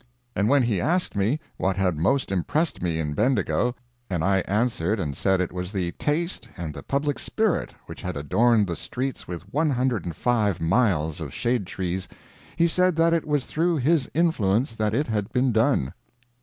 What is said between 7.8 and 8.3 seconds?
which had